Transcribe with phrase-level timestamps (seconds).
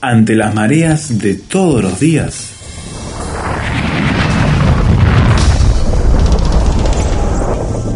[0.00, 2.50] ante las mareas de todos los días.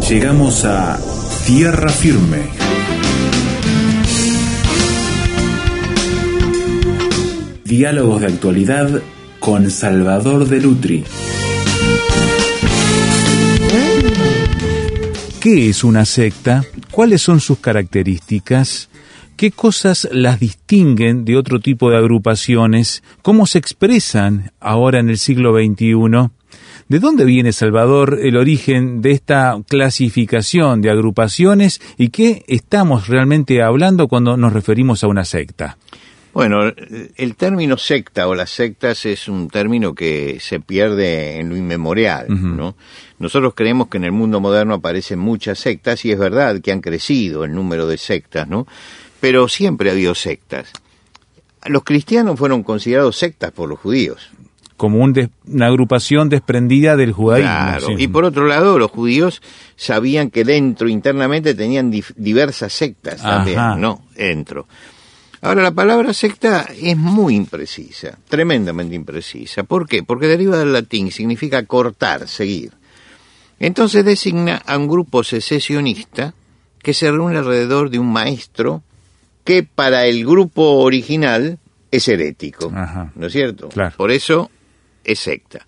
[0.07, 0.99] Llegamos a
[1.47, 2.49] tierra firme.
[7.63, 9.01] Diálogos de actualidad
[9.39, 11.03] con Salvador de Lutri.
[15.39, 16.63] ¿Qué es una secta?
[16.91, 18.89] ¿Cuáles son sus características?
[19.35, 23.03] ¿Qué cosas las distinguen de otro tipo de agrupaciones?
[23.21, 26.29] ¿Cómo se expresan ahora en el siglo XXI?
[26.87, 33.61] ¿De dónde viene, Salvador, el origen de esta clasificación de agrupaciones y qué estamos realmente
[33.61, 35.77] hablando cuando nos referimos a una secta?
[36.33, 36.71] Bueno,
[37.15, 42.27] el término secta o las sectas es un término que se pierde en lo inmemorial,
[42.29, 42.75] ¿no?
[43.19, 46.81] Nosotros creemos que en el mundo moderno aparecen muchas sectas y es verdad que han
[46.81, 48.67] crecido el número de sectas, ¿no?
[49.25, 50.71] Pero siempre ha habido sectas.
[51.65, 54.29] Los cristianos fueron considerados sectas por los judíos.
[54.77, 57.49] Como una agrupación desprendida del judaísmo.
[57.49, 59.41] Claro, y por otro lado, los judíos
[59.75, 64.03] sabían que dentro, internamente, tenían diversas sectas también, ¿no?
[64.15, 64.67] Dentro.
[65.41, 69.63] Ahora, la palabra secta es muy imprecisa, tremendamente imprecisa.
[69.63, 70.03] ¿Por qué?
[70.03, 72.73] Porque deriva del latín, significa cortar, seguir.
[73.57, 76.35] Entonces designa a un grupo secesionista
[76.83, 78.83] que se reúne alrededor de un maestro
[79.45, 81.59] que para el grupo original
[81.91, 82.69] es herético,
[83.15, 83.69] ¿no es cierto?
[83.95, 84.51] Por eso
[85.05, 85.65] es secta.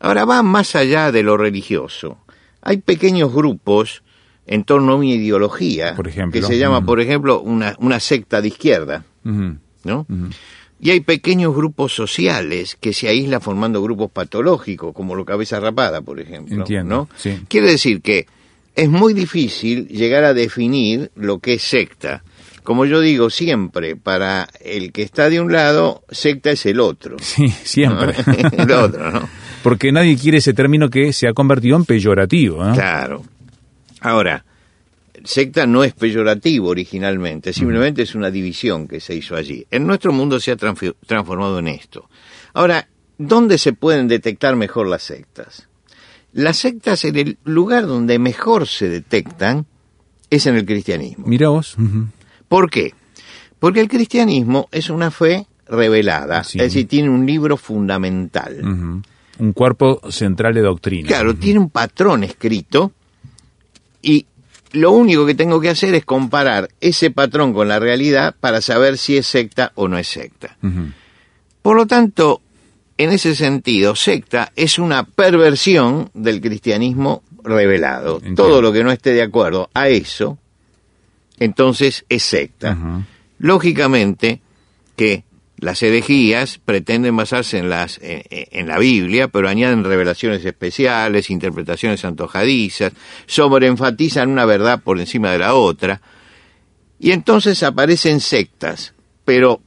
[0.00, 2.18] Ahora va más allá de lo religioso.
[2.62, 4.02] Hay pequeños grupos
[4.46, 8.40] en torno a una ideología por ejemplo, que se llama, por ejemplo, una, una secta
[8.40, 9.04] de izquierda,
[9.84, 10.06] ¿no?
[10.80, 16.00] Y hay pequeños grupos sociales que se aíslan formando grupos patológicos, como lo cabeza rapada,
[16.00, 16.56] por ejemplo.
[16.56, 17.44] Entiendo, ¿no?
[17.48, 18.26] Quiere decir que
[18.74, 22.22] es muy difícil llegar a definir lo que es secta.
[22.68, 27.16] Como yo digo siempre, para el que está de un lado, secta es el otro.
[27.22, 28.14] Sí, siempre.
[28.58, 29.26] el otro, ¿no?
[29.62, 32.62] Porque nadie quiere ese término que se ha convertido en peyorativo.
[32.62, 32.74] ¿no?
[32.74, 33.24] Claro.
[34.02, 34.44] Ahora,
[35.24, 39.66] secta no es peyorativo originalmente, simplemente es una división que se hizo allí.
[39.70, 42.10] En nuestro mundo se ha transformado en esto.
[42.52, 42.86] Ahora,
[43.16, 45.66] ¿dónde se pueden detectar mejor las sectas?
[46.34, 49.64] Las sectas en el lugar donde mejor se detectan
[50.28, 51.26] es en el cristianismo.
[51.26, 51.74] Mira vos.
[52.48, 52.94] ¿Por qué?
[53.58, 58.62] Porque el cristianismo es una fe revelada, es decir, tiene un libro fundamental.
[58.62, 61.08] Un cuerpo central de doctrina.
[61.08, 62.92] Claro, tiene un patrón escrito
[64.02, 64.26] y
[64.72, 68.98] lo único que tengo que hacer es comparar ese patrón con la realidad para saber
[68.98, 70.56] si es secta o no es secta.
[71.62, 72.40] Por lo tanto,
[72.96, 78.20] en ese sentido, secta es una perversión del cristianismo revelado.
[78.34, 80.38] Todo lo que no esté de acuerdo a eso,
[81.38, 82.76] entonces es secta.
[83.38, 84.40] Lógicamente
[84.96, 85.24] que
[85.58, 92.92] las herejías pretenden basarse en, las, en, la Biblia, pero añaden revelaciones especiales, interpretaciones antojadizas,
[93.26, 96.00] sobreenfatizan una verdad por encima de la otra,
[97.00, 98.94] y entonces aparecen sectas,
[99.24, 99.60] pero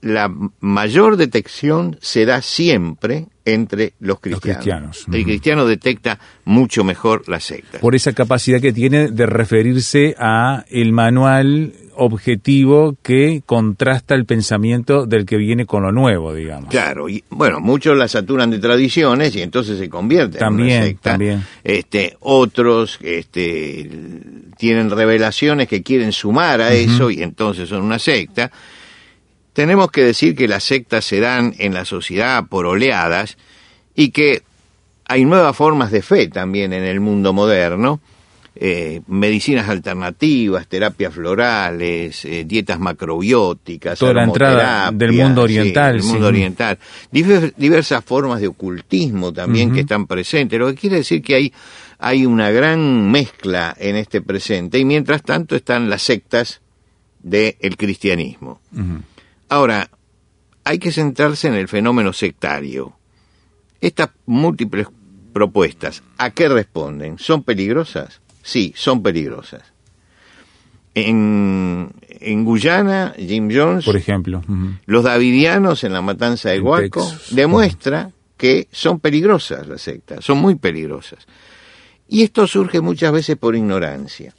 [0.00, 5.06] la mayor detección se da siempre entre los cristianos.
[5.10, 7.78] El cristiano detecta mucho mejor la secta.
[7.78, 15.06] Por esa capacidad que tiene de referirse a el manual objetivo que contrasta el pensamiento
[15.06, 16.70] del que viene con lo nuevo, digamos.
[16.70, 20.86] Claro, y bueno, muchos la saturan de tradiciones y entonces se convierten también, en una
[20.86, 21.10] secta.
[21.10, 21.44] También.
[21.64, 23.90] Este, otros este,
[24.56, 28.50] tienen revelaciones que quieren sumar a eso y entonces son una secta.
[29.58, 33.36] Tenemos que decir que las sectas se dan en la sociedad por oleadas
[33.92, 34.44] y que
[35.04, 37.98] hay nuevas formas de fe también en el mundo moderno,
[38.54, 46.04] eh, medicinas alternativas, terapias florales, eh, dietas macrobióticas, toda la entrada del mundo oriental, del
[46.04, 46.78] mundo oriental,
[47.10, 51.52] diversas formas de ocultismo también que están presentes, lo que quiere decir que hay
[51.98, 56.60] hay una gran mezcla en este presente y mientras tanto están las sectas
[57.24, 58.60] del cristianismo.
[59.48, 59.90] Ahora,
[60.64, 62.92] hay que centrarse en el fenómeno sectario.
[63.80, 64.88] Estas múltiples
[65.32, 67.18] propuestas, ¿a qué responden?
[67.18, 68.20] ¿Son peligrosas?
[68.42, 69.62] Sí, son peligrosas.
[70.94, 74.42] En, en Guyana, Jim Jones, por ejemplo,
[74.86, 80.56] los davidianos en la matanza de Huaco, demuestra que son peligrosas las sectas, son muy
[80.56, 81.26] peligrosas.
[82.08, 84.34] Y esto surge muchas veces por ignorancia.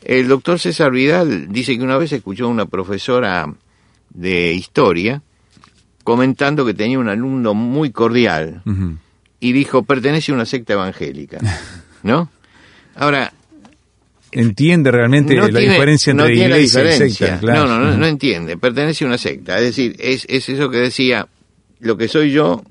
[0.00, 3.52] El doctor César Vidal dice que una vez escuchó a una profesora
[4.14, 5.22] de historia
[6.02, 8.62] comentando que tenía un alumno muy cordial
[9.40, 11.38] y dijo, pertenece a una secta evangélica,
[12.02, 12.30] ¿no?
[12.96, 13.32] Ahora,
[14.32, 17.38] entiende realmente no la tiene- diferencia entre no la iglesia y secta.
[17.40, 17.66] Claro.
[17.66, 18.56] No, no, no, no entiende.
[18.56, 19.58] Pertenece a una secta.
[19.58, 21.28] Es decir, es, es eso que decía,
[21.80, 22.62] lo que soy yo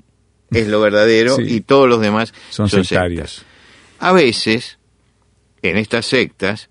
[0.50, 1.42] es lo verdadero Sí.
[1.46, 2.86] y todos los demás Son sectas.
[2.88, 3.44] sectarios.
[3.98, 4.78] A veces,
[5.62, 6.68] en estas sectas,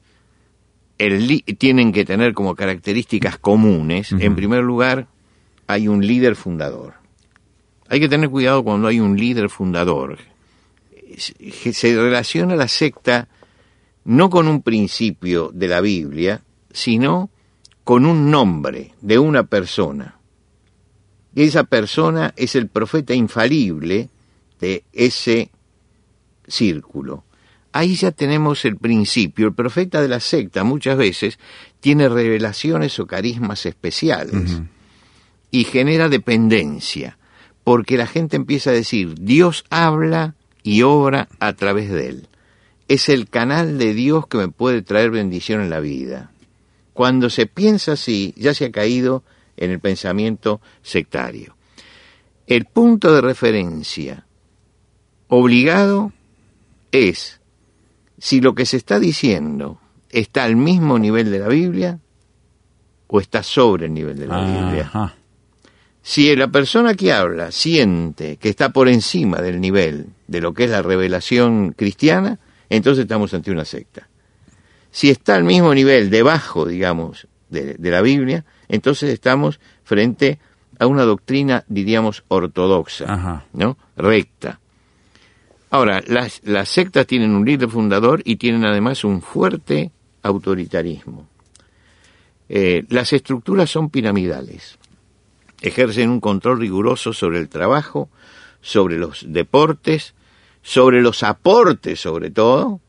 [1.11, 4.11] el tienen que tener como características comunes.
[4.11, 5.07] En primer lugar,
[5.67, 6.95] hay un líder fundador.
[7.89, 10.17] Hay que tener cuidado cuando hay un líder fundador.
[11.17, 13.27] Se relaciona la secta
[14.05, 17.29] no con un principio de la Biblia, sino
[17.83, 20.17] con un nombre de una persona.
[21.35, 24.09] Y esa persona es el profeta infalible
[24.59, 25.51] de ese
[26.47, 27.23] círculo.
[27.73, 29.47] Ahí ya tenemos el principio.
[29.47, 31.39] El profeta de la secta muchas veces
[31.79, 34.61] tiene revelaciones o carismas especiales
[35.49, 37.17] y genera dependencia,
[37.63, 42.27] porque la gente empieza a decir, Dios habla y obra a través de él.
[42.87, 46.31] Es el canal de Dios que me puede traer bendición en la vida.
[46.93, 49.23] Cuando se piensa así, ya se ha caído
[49.57, 51.55] en el pensamiento sectario.
[52.45, 54.25] El punto de referencia
[55.27, 56.11] obligado
[56.91, 57.39] es
[58.23, 61.99] si lo que se está diciendo está al mismo nivel de la Biblia
[63.07, 65.13] o está sobre el nivel de la Biblia.
[66.01, 70.63] Si la persona que habla siente que está por encima del nivel de lo que
[70.63, 72.39] es la revelación cristiana,
[72.69, 74.07] entonces estamos ante una secta.
[74.89, 80.39] Si está al mismo nivel, debajo, digamos, de, de la Biblia, entonces estamos frente
[80.79, 83.45] a una doctrina, diríamos, ortodoxa, Ajá.
[83.51, 83.77] ¿no?
[83.97, 84.61] Recta.
[85.73, 89.91] Ahora, las, sectas tienen un líder fundador y tienen además un fuerte
[90.21, 91.27] autoritarismo.
[92.47, 94.77] Eh, las estructuras son piramidales
[95.63, 98.09] ejercen un control riguroso sobre el trabajo,
[98.61, 100.13] sobre los deportes,
[100.61, 102.81] sobre los aportes sobre todo,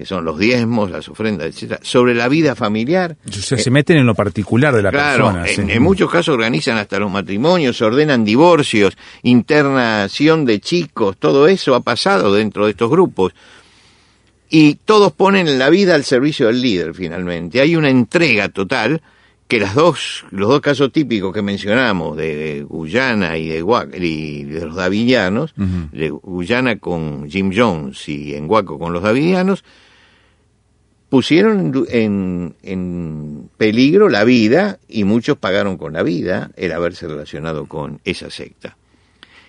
[0.00, 3.18] que son los diezmos, las ofrendas, etcétera, sobre la vida familiar.
[3.28, 5.46] O sea, se meten en lo particular de la Eh, Claro, persona.
[5.46, 5.72] en, sí.
[5.76, 11.80] en muchos casos organizan hasta los matrimonios, ordenan divorcios, internación de chicos, todo eso ha
[11.80, 13.34] pasado dentro de estos grupos.
[14.48, 17.60] Y todos ponen la vida al servicio del líder finalmente.
[17.60, 19.02] Hay una entrega total
[19.46, 24.44] que las dos, los dos casos típicos que mencionamos, de Guyana y de, Gua- y
[24.44, 29.64] de los davidianos, de Guyana con Jim Jones y en Guaco con los davidianos,
[31.10, 37.66] pusieron en en, peligro la vida y muchos pagaron con la vida el haberse relacionado
[37.66, 38.76] con esa secta.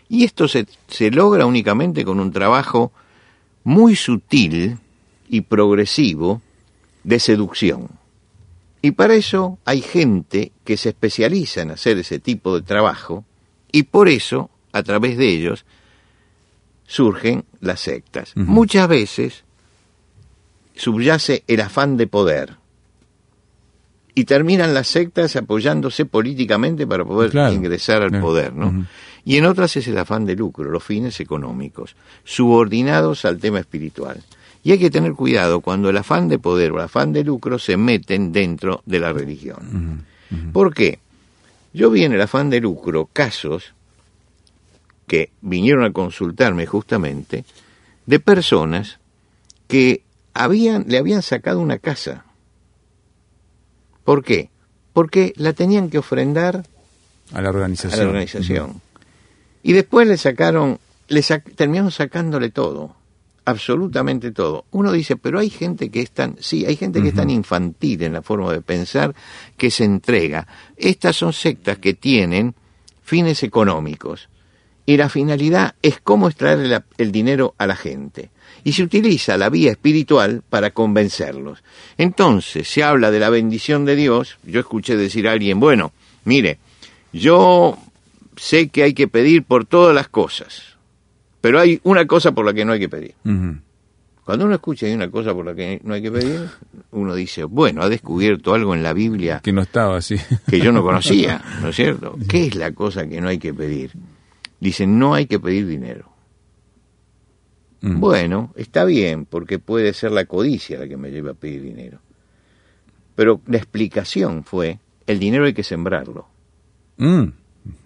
[0.10, 2.92] Y esto se, se logra únicamente con un trabajo
[3.64, 4.78] muy sutil
[5.30, 6.42] y progresivo
[7.04, 7.88] de seducción.
[8.82, 13.24] Y para eso hay gente que se especializa en hacer ese tipo de trabajo
[13.72, 15.66] y por eso, a través de ellos,
[16.88, 18.34] surgen las sectas.
[18.36, 19.46] Muchas veces
[20.82, 22.56] subyace el afán de poder
[24.16, 28.26] y terminan las sectas apoyándose políticamente para poder Claro, ingresar al claro.
[28.26, 28.88] poder, ¿no?
[29.24, 34.22] Y en otras es el afán de lucro, los fines económicos, subordinados al tema espiritual.
[34.64, 37.60] Y hay que tener cuidado cuando el afán de poder o el afán de lucro
[37.60, 40.04] se meten dentro de la religión.
[40.52, 40.98] ¿Por qué?
[41.74, 43.74] Yo vi en el afán de lucro casos
[45.08, 47.46] que vinieron a consultarme justamente
[48.08, 48.98] de personas
[49.68, 50.02] que
[50.34, 52.26] habían, le habían sacado una casa.
[54.04, 54.50] ¿Por qué?
[54.94, 56.66] Porque la tenían que ofrendar
[57.34, 58.00] a la a organización.
[58.00, 58.82] la organización.
[59.64, 62.96] Y después le sacaron, le sac- terminaron sacándole todo,
[63.46, 64.66] absolutamente todo.
[64.72, 68.02] Uno dice, pero hay gente que es tan, sí, hay gente que es tan infantil
[68.04, 69.14] en la forma de pensar
[69.56, 70.48] que se entrega.
[70.78, 72.56] Estas son sectas que tienen
[73.04, 74.30] fines económicos
[74.92, 78.30] y la finalidad es cómo extraer el dinero a la gente.
[78.66, 81.64] Y se utiliza la vía espiritual para convencerlos.
[81.98, 84.38] Entonces se habla de la bendición de Dios.
[84.44, 85.94] Yo escuché decir a alguien, bueno,
[86.26, 86.60] mire,
[87.14, 87.78] yo
[88.36, 90.76] sé que hay que pedir por todas las cosas,
[91.40, 93.16] pero hay una cosa por la que no hay que pedir.
[94.26, 96.50] Cuando uno escucha hay una cosa por la que no hay que pedir,
[96.92, 100.18] uno dice, bueno, ha descubierto algo en la Biblia Que no estaba así.
[100.50, 102.18] que yo no conocía, ¿no es cierto?
[102.28, 103.92] ¿Qué es la cosa que no hay que pedir?
[104.62, 106.10] Dicen, no hay que pedir dinero.
[107.82, 108.00] Mm.
[108.00, 112.00] Bueno, está bien, porque puede ser la codicia la que me lleva a pedir dinero.
[113.16, 116.28] Pero la explicación fue, el dinero hay que sembrarlo,
[116.98, 117.24] Mm.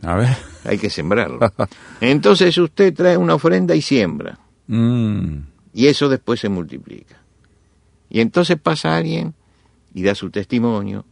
[0.03, 0.35] A ver.
[0.65, 1.39] hay que sembrarlo.
[2.01, 5.37] Entonces usted trae una ofrenda y siembra, Mm.
[5.73, 7.17] y eso después se multiplica.
[8.09, 9.33] Y entonces pasa alguien
[9.93, 11.05] y da su testimonio,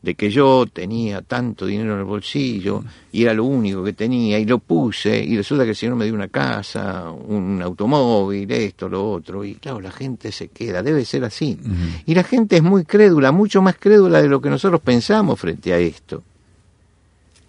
[0.00, 4.38] de que yo tenía tanto dinero en el bolsillo y era lo único que tenía
[4.38, 8.88] y lo puse y resulta que el Señor me dio una casa, un automóvil, esto,
[8.88, 11.58] lo otro y claro, la gente se queda, debe ser así.
[12.06, 15.72] Y la gente es muy crédula, mucho más crédula de lo que nosotros pensamos frente
[15.72, 16.22] a esto.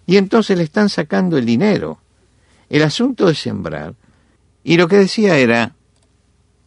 [0.06, 1.98] Y entonces le están sacando el dinero.
[2.68, 3.94] El asunto es sembrar.
[4.64, 5.74] Y lo que decía era,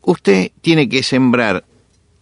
[0.01, 1.65] usted tiene que sembrar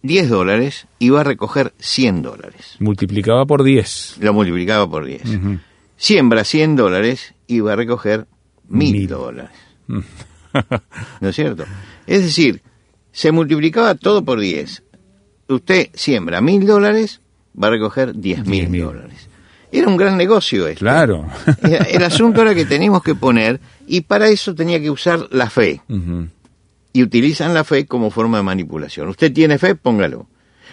[0.02, 2.76] 10 dólares y va a recoger 100 dólares.
[2.80, 4.16] Multiplicaba por 10.
[4.20, 5.22] Lo multiplicaba por 10.
[5.96, 8.26] Siembra 100 dólares y va a recoger
[8.68, 9.50] 1000 dólares.
[9.86, 10.00] Mm.
[11.20, 11.64] ¿No es cierto?
[12.06, 12.62] Es decir,
[13.12, 14.82] se multiplicaba todo por 10.
[15.48, 17.20] Usted siembra 1000 dólares,
[17.60, 18.84] va a recoger 10 mil 10.000.
[18.84, 19.28] dólares.
[19.70, 20.80] Era un gran negocio esto.
[20.80, 21.26] Claro.
[21.88, 25.80] El asunto era que teníamos que poner, y para eso tenía que usar la fe.
[25.88, 26.28] Ujú.
[26.92, 29.08] Y utilizan la fe como forma de manipulación.
[29.08, 30.26] Usted tiene fe, póngalo.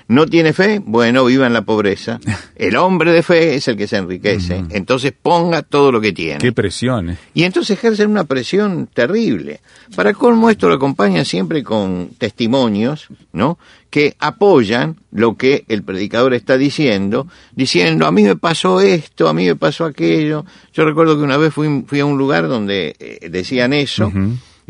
[0.07, 2.19] No tiene fe, bueno, viva en la pobreza.
[2.55, 4.63] El hombre de fe es el que se enriquece.
[4.71, 6.39] Entonces ponga todo lo que tiene.
[6.39, 7.11] Qué presión.
[7.11, 7.17] eh.
[7.35, 9.59] Y entonces ejercen una presión terrible.
[9.95, 13.59] Para colmo esto lo acompaña siempre con testimonios, ¿no?
[13.91, 19.33] Que apoyan lo que el predicador está diciendo, diciendo, a mí me pasó esto, a
[19.35, 20.43] mí me pasó aquello.
[20.73, 24.11] Yo recuerdo que una vez fui, fui a un lugar donde eh, decían eso.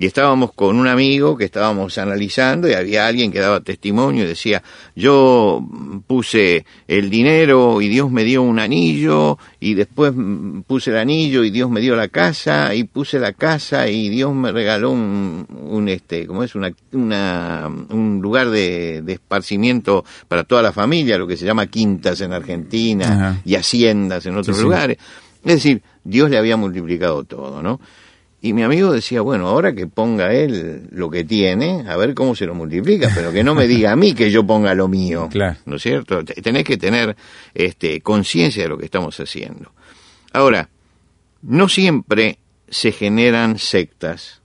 [0.01, 4.27] Y estábamos con un amigo que estábamos analizando y había alguien que daba testimonio y
[4.27, 4.63] decía,
[4.95, 5.61] yo
[6.07, 10.13] puse el dinero y Dios me dio un anillo y después
[10.65, 14.33] puse el anillo y Dios me dio la casa y puse la casa y Dios
[14.33, 16.55] me regaló un, un este, ¿cómo es?
[16.55, 21.67] Una, una, un lugar de, de esparcimiento para toda la familia, lo que se llama
[21.67, 23.41] quintas en Argentina Ajá.
[23.43, 24.63] y haciendas en otros Sí, sí.
[24.63, 24.97] lugares.
[25.43, 27.81] Es decir, Dios le había multiplicado todo, ¿no?
[28.41, 32.36] Y mi amigo decía, bueno, ahora que ponga él lo que tiene, a ver cómo
[32.36, 35.27] se lo multiplica, pero que no me diga a mí que yo ponga lo mío.
[35.29, 35.58] Claro.
[35.65, 36.24] ¿No es cierto?
[36.24, 37.17] Te- Tenés que tener
[37.53, 39.74] este, conciencia de lo que estamos haciendo.
[40.31, 40.69] Ahora,
[41.41, 44.41] no siempre se generan sectas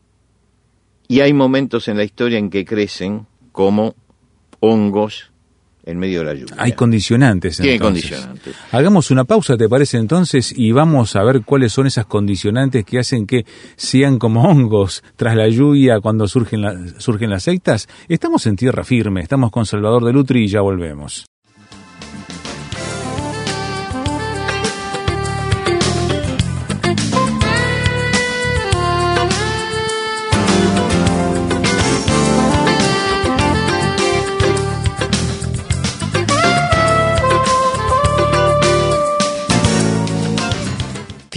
[1.07, 3.95] y hay momentos en la historia en que crecen como
[4.61, 5.31] hongos
[5.87, 6.55] en medio de la lluvia.
[6.59, 7.57] Hay condicionantes.
[7.59, 8.11] Tiene entonces.
[8.11, 8.57] condicionantes.
[8.73, 10.53] Hagamos una pausa, ¿te parece entonces?
[10.57, 13.45] Y vamos a ver cuáles son esas condicionantes que hacen que
[13.77, 17.89] sean como hongos tras la lluvia cuando surgen, la- surgen las sectas.
[18.09, 21.27] Estamos en tierra firme, estamos con Salvador de Lutri y ya volvemos.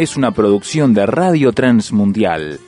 [0.00, 2.58] es una producción de Radio Transmundial.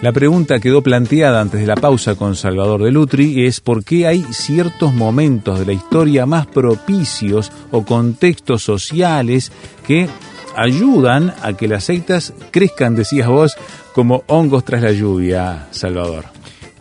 [0.00, 4.06] La pregunta quedó planteada antes de la pausa con Salvador de Lutri es por qué
[4.06, 9.50] hay ciertos momentos de la historia más propicios o contextos sociales
[9.84, 10.08] que
[10.56, 13.56] ayudan a que las sectas crezcan, decías vos,
[13.94, 16.24] como hongos tras la lluvia, Salvador.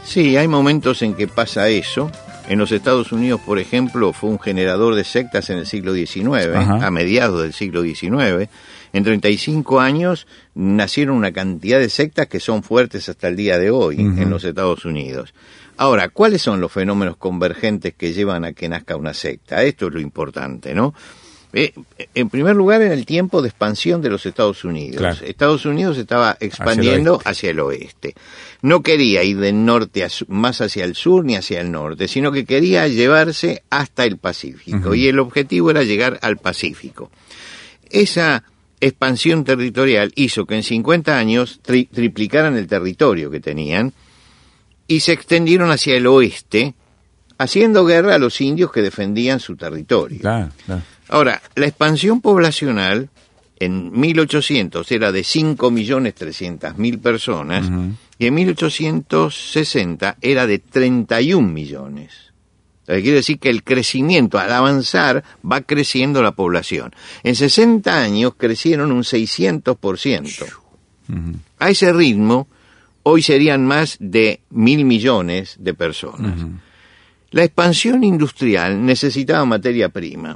[0.04, 2.12] Sí, hay momentos en que pasa eso.
[2.50, 6.48] En los Estados Unidos, por ejemplo, fue un generador de sectas en el siglo XIX,
[6.56, 6.86] Ajá.
[6.86, 8.50] a mediados del siglo XIX.
[8.94, 13.72] En 35 años nacieron una cantidad de sectas que son fuertes hasta el día de
[13.72, 15.34] hoy en los Estados Unidos.
[15.78, 19.64] Ahora, ¿cuáles son los fenómenos convergentes que llevan a que nazca una secta?
[19.64, 20.94] Esto es lo importante, ¿no?
[21.54, 21.74] Eh,
[22.16, 24.98] en primer lugar, en el tiempo de expansión de los Estados Unidos.
[24.98, 25.18] Claro.
[25.26, 28.16] Estados Unidos estaba expandiendo hacia el oeste.
[28.62, 32.08] No quería ir del norte a su- más hacia el sur ni hacia el norte,
[32.08, 34.96] sino que quería llevarse hasta el Pacífico.
[34.96, 37.12] Y el objetivo era llegar al Pacífico.
[37.90, 38.44] Esa
[38.80, 43.94] expansión territorial hizo que en 50 años tri- triplicaran el territorio que tenían
[44.88, 46.74] y se extendieron hacia el oeste,
[47.38, 50.20] haciendo guerra a los indios que defendían su territorio.
[50.20, 50.82] Claro, claro.
[51.12, 53.10] Ahora, la expansión poblacional
[53.60, 57.94] en 1800 era de 5.300.000 personas Ujú.
[58.18, 62.32] y en 1860 era de 31 millones.
[62.86, 66.92] Quiere decir que el crecimiento, al avanzar, va creciendo la población.
[67.24, 70.46] En 60 años crecieron un 600%.
[71.60, 72.48] A ese ritmo,
[73.04, 76.34] hoy serían más de mil millones de personas.
[77.32, 80.36] La expansión industrial necesitaba materia prima.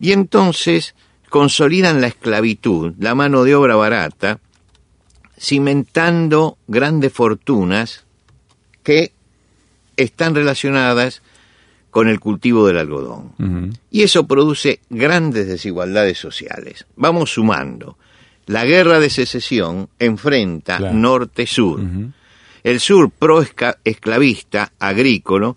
[0.00, 0.94] Y entonces
[1.28, 4.40] consolidan la esclavitud, la mano de obra barata,
[5.38, 8.04] cimentando grandes fortunas
[8.82, 9.12] que
[9.96, 11.22] están relacionadas
[11.90, 13.78] con el cultivo del algodón.
[13.90, 16.86] Y eso produce grandes desigualdades sociales.
[16.96, 17.98] Vamos sumando.
[18.46, 21.80] La guerra de secesión enfrenta norte-sur.
[22.62, 25.54] El sur pro-esclavista, agrícola,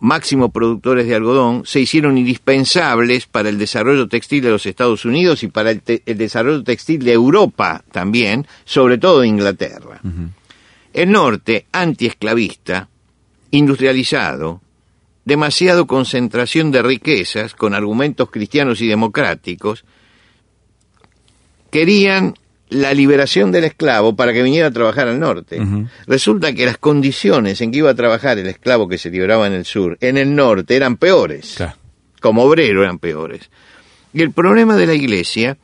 [0.00, 5.42] máximo productores de algodón, se hicieron indispensables para el desarrollo textil de los Estados Unidos
[5.42, 10.00] y para el, desarrollo textil de Europa también, sobre todo de Inglaterra.
[10.92, 12.88] El norte, antiesclavista,
[13.50, 14.60] industrializado,
[15.24, 19.84] demasiado concentración de riquezas con argumentos cristianos y democráticos,
[21.70, 22.34] querían
[22.70, 25.60] la liberación del esclavo para que viniera a trabajar al norte.
[26.06, 29.52] Resulta que las condiciones en que iba a trabajar el esclavo que se liberaba en
[29.52, 31.62] el sur, en el norte, eran peores.
[32.20, 33.50] Como obrero eran peores.
[34.12, 35.58] Y el problema de la iglesia,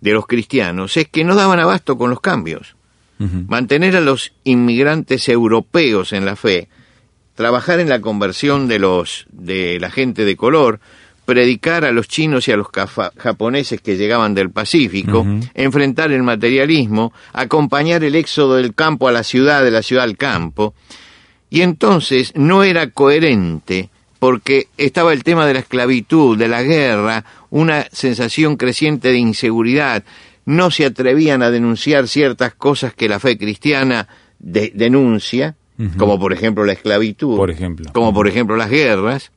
[0.00, 2.76] de los cristianos, es que no daban abasto con los cambios.
[3.18, 6.68] Mantener a los inmigrantes europeos en la fe,
[7.34, 10.80] trabajar en la conversión de los de la gente de color,
[11.30, 12.66] predicar a los chinos y a los
[13.16, 19.22] japoneses que llegaban del Pacífico, enfrentar el materialismo, acompañar el éxodo del campo a la
[19.22, 20.74] ciudad, de la ciudad al campo,
[21.48, 27.24] y entonces no era coherente porque estaba el tema de la esclavitud, de la guerra,
[27.50, 30.02] una sensación creciente de inseguridad,
[30.46, 34.08] no se atrevían a denunciar ciertas cosas que la fe cristiana
[34.40, 35.54] denuncia,
[35.96, 37.92] como por ejemplo la esclavitud, por ejemplo.
[37.92, 39.30] como por ejemplo las guerras,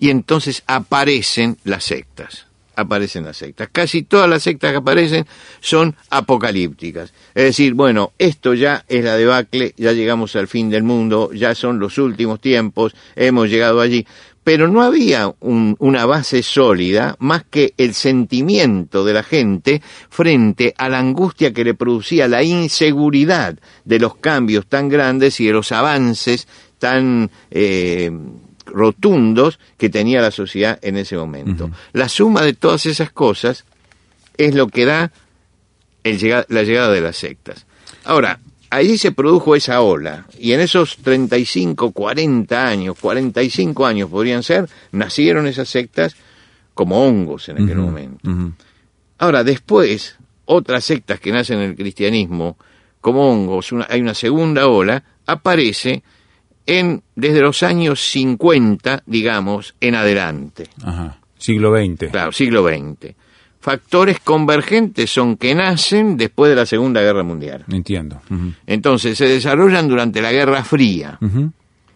[0.00, 2.46] y entonces aparecen las sectas.
[2.74, 3.68] Aparecen las sectas.
[3.70, 5.26] Casi todas las sectas que aparecen
[5.60, 7.12] son apocalípticas.
[7.34, 11.54] Es decir, bueno, esto ya es la debacle, ya llegamos al fin del mundo, ya
[11.54, 14.06] son los últimos tiempos, hemos llegado allí.
[14.42, 20.88] Pero no había una base sólida más que el sentimiento de la gente frente a
[20.88, 25.72] la angustia que le producía la inseguridad de los cambios tan grandes y de los
[25.72, 28.10] avances tan eh,
[28.72, 31.70] rotundos que tenía la sociedad en ese momento.
[31.92, 33.64] La suma de todas esas cosas
[34.36, 35.12] es lo que da
[36.02, 37.66] la llegada de las sectas.
[38.04, 44.42] Ahora, ahí se produjo esa ola, y en esos 35, 40 años, 45 años podrían
[44.42, 46.16] ser, nacieron esas sectas
[46.72, 48.28] como hongos en aquel momento.
[49.18, 52.56] Ahora, después, otras sectas que nacen en el cristianismo,
[53.00, 56.02] como hongos, hay una segunda ola, aparece
[56.66, 60.68] en, desde los años 50, digamos, en adelante.
[60.82, 61.18] Ajá.
[61.38, 62.10] Siglo XX.
[62.10, 63.14] Claro, siglo XX.
[63.60, 67.64] Factores convergentes son que nacen después de la Segunda Guerra Mundial.
[67.70, 68.20] Entiendo.
[68.66, 71.18] Entonces se desarrollan durante la Guerra Fría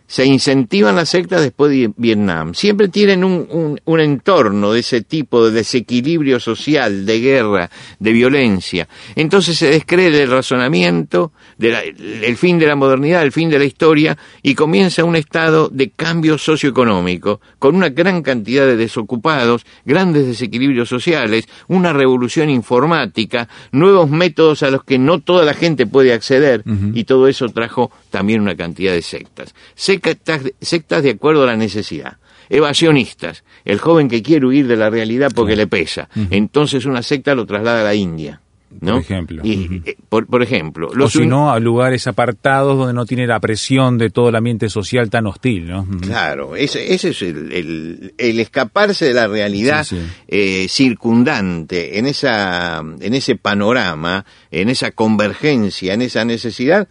[0.07, 2.55] se incentivan las sectas después de Vietnam.
[2.55, 8.87] Siempre tienen un, un, entorno de ese tipo de desequilibrio social, de guerra, de violencia.
[9.17, 14.17] Entonces se descree el razonamiento, el fin de la modernidad, el fin de la historia,
[14.43, 20.89] y comienza un estado de cambio socioeconómico, con una gran cantidad de desocupados, grandes desequilibrios
[20.89, 26.63] sociales, una revolución informática, nuevos métodos a los que no toda la gente puede acceder,
[26.93, 29.55] y todo eso trajo también una cantidad de sectas sectas,
[30.01, 32.19] de acuerdo a la necesidad.
[32.49, 36.09] Evasionistas, el joven que quiere huir de la realidad porque le pesa.
[36.31, 38.41] Entonces una secta lo traslada a la India.
[38.81, 38.93] ¿no?
[38.93, 39.43] Por ejemplo.
[39.45, 40.91] Y, eh, por, ejemplo.
[40.99, 44.69] o si no, a lugares apartados donde no tiene la presión de todo el ambiente
[44.69, 45.87] social tan hostil, ¿no?
[46.01, 49.87] Claro, ese, ese es el, el, escaparse de la realidad
[50.29, 56.89] eh, circundante en, esa, en ese panorama, en esa convergencia, en esa necesidad,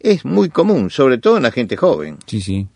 [0.00, 2.18] es muy común, sobre todo en la gente joven.
[2.26, 2.66] Sí, sí.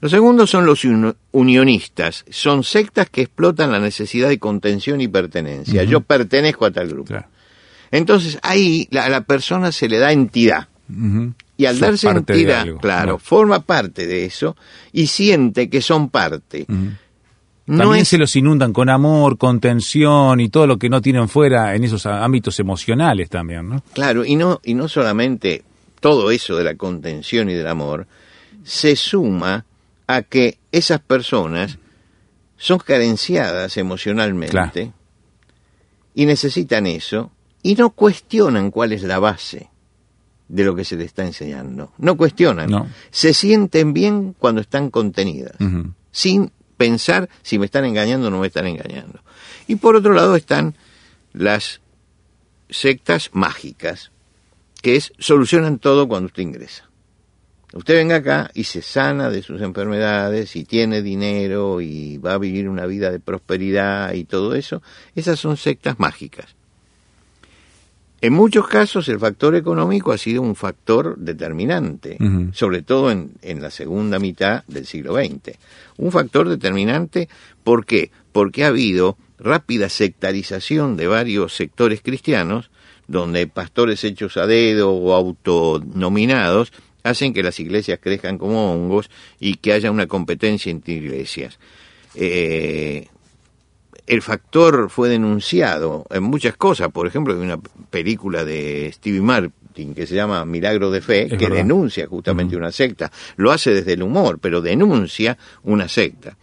[0.00, 0.86] Los segundos son los
[1.32, 5.82] unionistas, son sectas que explotan la necesidad de contención y pertenencia.
[5.82, 7.14] Yo pertenezco a tal grupo.
[7.90, 10.68] Entonces ahí a la persona se le da entidad.
[11.56, 14.56] Y al darse entidad, claro, forma parte de eso
[14.92, 16.64] y siente que son parte.
[17.66, 21.84] También se los inundan con amor, contención y todo lo que no tienen fuera en
[21.84, 23.82] esos ámbitos emocionales también, ¿no?
[23.92, 25.64] Claro, y no, y no solamente
[26.00, 28.06] todo eso de la contención y del amor,
[28.64, 29.64] se suma
[30.06, 31.78] a que esas personas
[32.56, 34.92] son carenciadas emocionalmente
[36.14, 37.30] y necesitan eso
[37.62, 39.70] y no cuestionan cuál es la base
[40.48, 41.92] de lo que se les está enseñando.
[41.98, 42.90] No cuestionan.
[43.10, 45.56] Se sienten bien cuando están contenidas.
[46.10, 49.20] sin pensar si me están engañando o no me están engañando.
[49.66, 50.74] Y por otro lado están
[51.32, 51.80] las
[52.70, 54.10] sectas mágicas,
[54.82, 56.88] que es solucionan todo cuando usted ingresa.
[57.74, 62.38] Usted venga acá y se sana de sus enfermedades y tiene dinero y va a
[62.38, 64.82] vivir una vida de prosperidad y todo eso.
[65.14, 66.56] Esas son sectas mágicas.
[68.20, 72.18] En muchos casos el factor económico ha sido un factor determinante,
[72.52, 75.56] sobre todo en, en, la segunda mitad del siglo XX.
[75.98, 77.28] Un factor determinante,
[77.62, 78.10] ¿por qué?
[78.32, 82.70] Porque ha habido rápida sectarización de varios sectores cristianos,
[83.08, 89.54] donde pastores hechos a dedo o autonominados hacen que las iglesias crezcan como hongos y
[89.54, 91.58] que haya una competencia entre iglesias.
[92.14, 93.08] Eh,
[94.06, 96.90] el factor fue denunciado en muchas cosas.
[96.90, 97.58] Por ejemplo, hay una
[97.90, 103.12] película de Stevie Martin que se llama Milagro de Fe, que denuncia justamente una secta.
[103.36, 106.36] Lo hace desde el humor, pero denuncia una secta.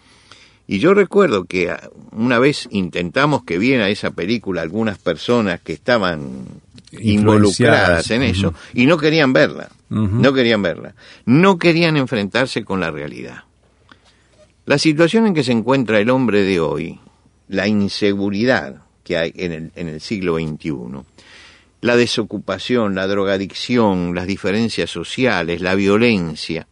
[0.67, 5.73] Y yo recuerdo que ah, una vez intentamos que viera esa película algunas personas que
[5.73, 6.45] estaban
[6.91, 12.91] involucradas en eso y no querían verla, no querían verla, no querían enfrentarse con la
[12.91, 13.43] realidad.
[14.65, 16.99] La situación en que se encuentra el hombre de hoy
[17.47, 20.73] la inseguridad que hay en el, en el siglo XXI,
[21.81, 26.67] la desocupación, la drogadicción, las diferencias sociales, la violencia,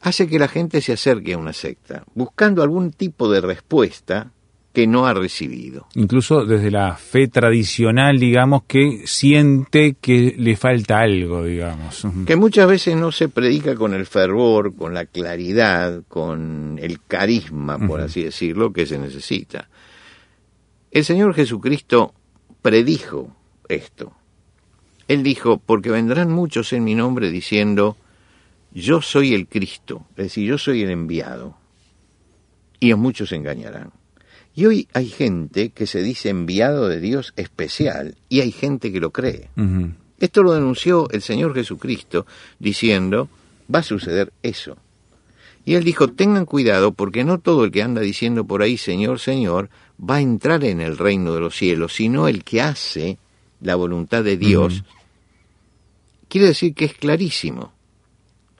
[0.00, 4.32] hace que la gente se acerque a una secta, buscando algún tipo de respuesta
[4.72, 5.88] que no ha recibido.
[5.94, 12.06] Incluso desde la fe tradicional, digamos, que siente que le falta algo, digamos.
[12.24, 17.78] Que muchas veces no se predica con el fervor, con la claridad, con el carisma,
[17.78, 19.68] por así decirlo, que se necesita.
[20.92, 22.14] El Señor Jesucristo
[22.62, 23.34] predijo
[23.68, 24.12] esto.
[25.08, 27.96] Él dijo, porque vendrán muchos en mi nombre diciendo,
[28.72, 31.56] yo soy el Cristo, es decir, yo soy el enviado,
[32.78, 33.92] y a muchos engañarán.
[34.54, 39.00] Y hoy hay gente que se dice enviado de Dios especial y hay gente que
[39.00, 39.48] lo cree.
[40.18, 42.26] Esto lo denunció el Señor Jesucristo
[42.58, 43.28] diciendo,
[43.72, 44.76] va a suceder eso.
[45.64, 49.20] Y él dijo, tengan cuidado porque no todo el que anda diciendo por ahí, Señor,
[49.20, 53.18] Señor, va a entrar en el reino de los cielos, sino el que hace
[53.60, 54.84] la voluntad de Dios.
[56.28, 57.72] Quiere decir que es clarísimo.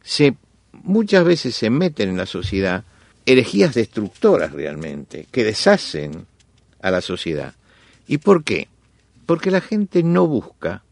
[0.02, 0.36] Se,
[0.72, 2.84] muchas veces se meten en la sociedad
[3.26, 6.26] herejías destructoras realmente, que deshacen
[6.82, 7.54] a la sociedad.
[8.06, 8.68] ¿Y por qué?
[9.26, 10.82] Porque la gente no busca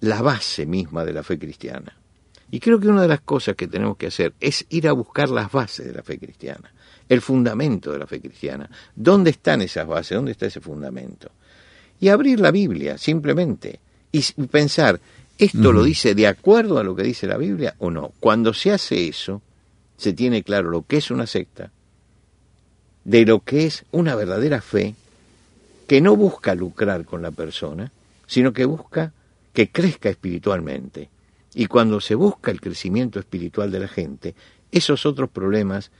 [0.00, 1.96] la base misma de la fe cristiana.
[2.50, 5.28] Y creo que una de las cosas que tenemos que hacer es ir a buscar
[5.28, 6.72] las bases de la fe cristiana,
[7.08, 8.70] el fundamento de la fe cristiana.
[8.94, 10.16] ¿Dónde están esas bases?
[10.16, 11.30] ¿Dónde está ese fundamento?
[12.00, 13.80] Y abrir la Biblia, simplemente,
[14.12, 15.00] y pensar,
[15.38, 18.12] ¿esto lo dice de acuerdo a lo que dice la Biblia o no?
[18.20, 19.40] Cuando se hace eso,
[19.96, 21.70] se tiene claro lo que es una secta,
[23.04, 24.94] de lo que es una verdadera fe
[25.86, 27.90] que no busca lucrar con la persona,
[28.26, 29.12] sino que busca
[29.52, 31.08] que crezca espiritualmente.
[31.54, 34.34] Y cuando se busca el crecimiento espiritual de la gente,
[34.70, 35.90] esos otros problemas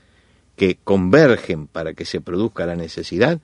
[0.55, 3.39] que convergen para que se produzca la necesidad,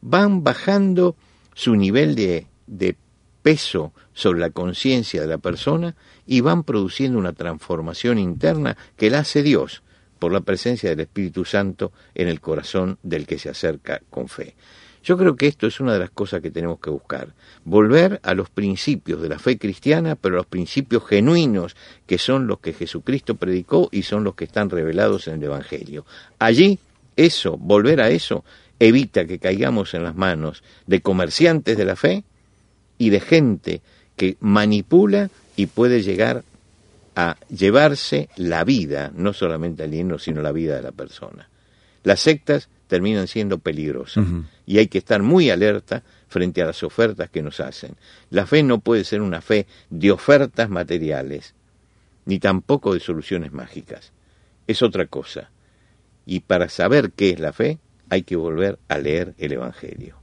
[0.00, 1.16] van bajando
[1.54, 2.94] su nivel de, de
[3.42, 5.94] peso sobre la conciencia de la persona
[6.26, 9.82] y van produciendo una transformación interna que la hace Dios,
[10.18, 14.54] por la presencia del Espíritu Santo en el corazón del que se acerca con fe.
[15.02, 17.32] Yo creo que esto es una de las cosas que tenemos que buscar,
[17.64, 22.46] volver a los principios de la fe cristiana, pero a los principios genuinos, que son
[22.46, 26.04] los que Jesucristo predicó y son los que están revelados en el Evangelio.
[26.38, 26.78] Allí,
[27.16, 28.44] eso, volver a eso,
[28.80, 32.24] evita que caigamos en las manos de comerciantes de la fe
[32.98, 33.80] y de gente
[34.16, 36.44] que manipula y puede llegar
[37.16, 41.48] a llevarse la vida, no solamente al dinero, sino la vida de la persona.
[42.04, 44.24] Las sectas terminan siendo peligrosas
[44.66, 47.96] y hay que estar muy alerta frente a las ofertas que nos hacen.
[48.30, 51.54] La fe no puede ser una fe de ofertas materiales,
[52.24, 54.12] ni tampoco de soluciones mágicas.
[54.66, 55.50] Es otra cosa.
[56.24, 57.78] Y para saber qué es la fe,
[58.10, 60.16] hay que volver a leer el Evangelio.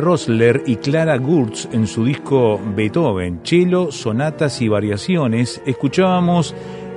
[0.00, 6.54] Rosler y Clara Gurtz en su disco Beethoven, Chelo, Sonatas y Variaciones, escuchábamos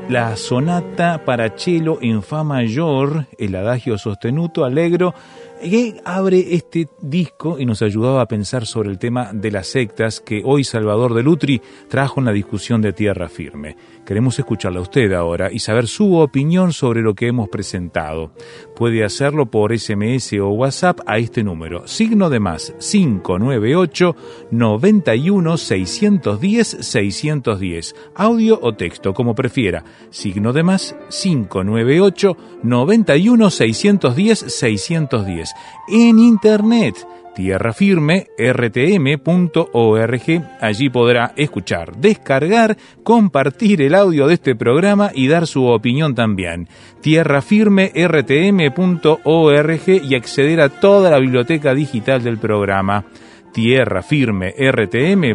[0.10, 5.14] la sonata para cello en fa mayor, el adagio sostenuto allegro,
[5.62, 10.20] que abre este disco y nos ayudaba a pensar sobre el tema de las sectas
[10.20, 13.76] que hoy Salvador de Lutri trajo en la discusión de Tierra Firme.
[14.06, 18.32] Queremos escucharla a usted ahora y saber su opinión sobre lo que hemos presentado.
[18.76, 24.16] Puede hacerlo por SMS o WhatsApp a este número, signo de más 598
[24.50, 35.51] 91 610 610, audio o texto como prefiera, signo de más 598 91 610 610.
[35.88, 36.96] En internet
[37.34, 40.22] tierrafirme rtm.org.
[40.60, 46.68] Allí podrá escuchar, descargar, compartir el audio de este programa y dar su opinión también.
[47.02, 53.06] Tierrafirme rtm.org y acceder a toda la biblioteca digital del programa.
[53.54, 55.32] Tierrafirme rtm.org.